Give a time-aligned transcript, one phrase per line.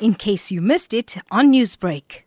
[0.00, 2.22] in case you missed it on Newsbreak.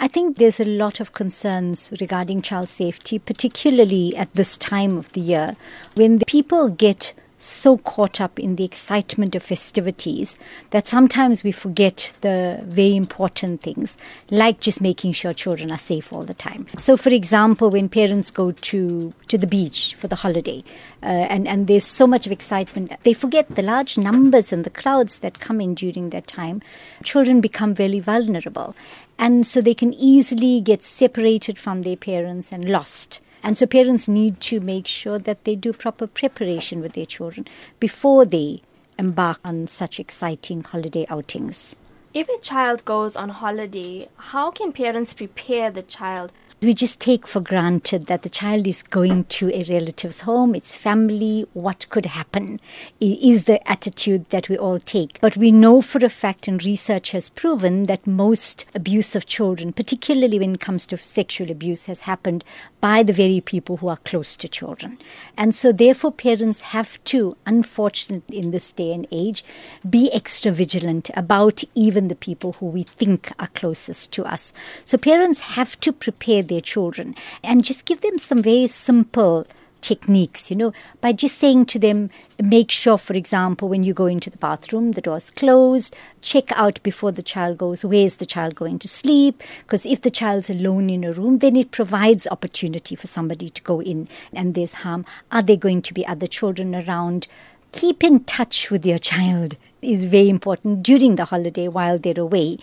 [0.00, 5.10] I think there's a lot of concerns regarding child safety, particularly at this time of
[5.12, 5.56] the year
[5.94, 10.38] when the people get so caught up in the excitement of festivities
[10.70, 13.96] that sometimes we forget the very important things,
[14.30, 16.66] like just making sure children are safe all the time.
[16.76, 20.64] So, for example, when parents go to, to the beach for the holiday,
[21.02, 24.70] uh, and, and there's so much of excitement, they forget the large numbers and the
[24.70, 26.60] crowds that come in during that time.
[27.04, 28.74] Children become very vulnerable.
[29.18, 33.20] And so they can easily get separated from their parents and lost.
[33.42, 37.46] And so parents need to make sure that they do proper preparation with their children
[37.78, 38.62] before they
[38.98, 41.76] embark on such exciting holiday outings.
[42.14, 47.26] If a child goes on holiday, how can parents prepare the child we just take
[47.26, 52.06] for granted that the child is going to a relative's home, it's family, what could
[52.06, 52.60] happen
[53.00, 55.20] is the attitude that we all take.
[55.20, 59.72] But we know for a fact, and research has proven, that most abuse of children,
[59.72, 62.44] particularly when it comes to sexual abuse, has happened
[62.80, 64.98] by the very people who are close to children.
[65.36, 69.44] And so, therefore, parents have to, unfortunately, in this day and age,
[69.88, 74.52] be extra vigilant about even the people who we think are closest to us.
[74.84, 79.46] So, parents have to prepare their children and just give them some very simple
[79.80, 82.10] techniques, you know, by just saying to them,
[82.42, 86.82] make sure, for example, when you go into the bathroom, the door's closed, check out
[86.82, 89.42] before the child goes, where's the child going to sleep?
[89.62, 93.62] Because if the child's alone in a room, then it provides opportunity for somebody to
[93.62, 95.04] go in and there's harm.
[95.30, 97.28] Are there going to be other children around?
[97.72, 102.58] Keep in touch with your child is very important during the holiday while they're away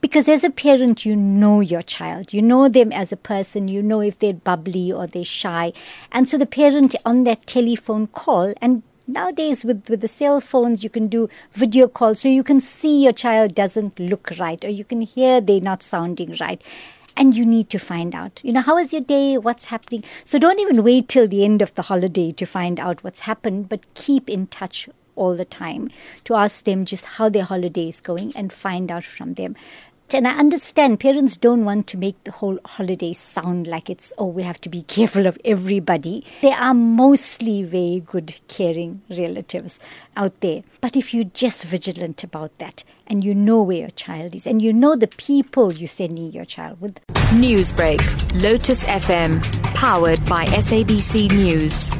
[0.00, 2.32] because as a parent, you know your child.
[2.32, 3.68] You know them as a person.
[3.68, 5.72] You know if they're bubbly or they're shy.
[6.12, 10.84] And so the parent on that telephone call, and nowadays with, with the cell phones,
[10.84, 12.20] you can do video calls.
[12.20, 15.82] So you can see your child doesn't look right or you can hear they're not
[15.82, 16.62] sounding right.
[17.16, 19.36] And you need to find out, you know, how is your day?
[19.36, 20.04] What's happening?
[20.22, 23.68] So don't even wait till the end of the holiday to find out what's happened,
[23.68, 24.88] but keep in touch
[25.18, 25.90] all the time
[26.24, 29.56] to ask them just how their holiday is going and find out from them.
[30.10, 34.28] And I understand parents don't want to make the whole holiday sound like it's, oh,
[34.28, 36.24] we have to be careful of everybody.
[36.40, 39.78] There are mostly very good, caring relatives
[40.16, 40.62] out there.
[40.80, 44.62] But if you're just vigilant about that and you know where your child is and
[44.62, 47.00] you know the people you're sending your child with.
[47.32, 48.00] Newsbreak,
[48.42, 49.42] Lotus FM,
[49.74, 51.90] powered by SABC News.